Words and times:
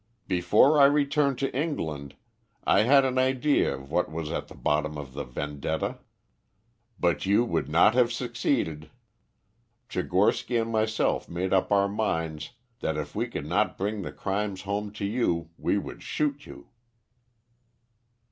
Before 0.27 0.81
I 0.81 0.85
returned 0.85 1.37
to 1.37 1.55
England 1.55 2.15
I 2.63 2.81
had 2.81 3.05
an 3.05 3.19
idea 3.19 3.71
of 3.75 3.91
what 3.91 4.09
was 4.11 4.31
at 4.31 4.47
the 4.47 4.55
bottom 4.55 4.97
of 4.97 5.13
the 5.13 5.23
vendetta. 5.23 5.99
But 6.99 7.27
you 7.27 7.45
would 7.45 7.69
not 7.69 7.93
have 7.93 8.11
succeeded. 8.11 8.89
Tchigorsky 9.89 10.59
and 10.59 10.71
myself 10.71 11.29
made 11.29 11.53
up 11.53 11.71
our 11.71 11.87
minds 11.87 12.49
that 12.79 12.97
if 12.97 13.13
we 13.13 13.27
could 13.27 13.45
not 13.45 13.77
bring 13.77 14.01
the 14.01 14.11
crimes 14.11 14.63
home 14.63 14.91
to 14.93 15.05
you 15.05 15.51
we 15.55 15.77
would 15.77 16.01
shoot 16.01 16.47
you." 16.47 16.69